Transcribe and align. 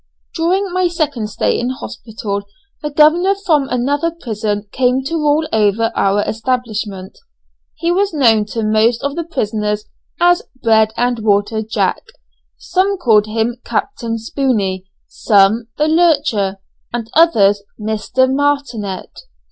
During 0.33 0.73
my 0.73 0.87
second 0.87 1.27
stay 1.29 1.59
in 1.59 1.69
hospital 1.69 2.41
the 2.81 2.89
governor 2.89 3.35
from 3.35 3.69
another 3.69 4.09
prison 4.09 4.67
came 4.71 5.03
to 5.03 5.13
rule 5.13 5.47
over 5.53 5.91
our 5.95 6.23
establishment. 6.27 7.19
He 7.75 7.91
was 7.91 8.11
known 8.11 8.45
to 8.45 8.63
most 8.63 9.03
of 9.03 9.15
the 9.15 9.23
prisoners 9.25 9.85
as 10.19 10.41
"Bread 10.63 10.91
and 10.97 11.19
Water 11.19 11.61
Jack," 11.61 12.01
some 12.57 12.97
called 12.97 13.27
him 13.27 13.57
"Captain 13.63 14.17
Spooney," 14.17 14.87
some 15.07 15.67
"the 15.77 15.87
Lurcher," 15.87 16.57
and 16.91 17.07
others 17.13 17.61
"Mr. 17.79 18.27
Martinet." 18.27 19.25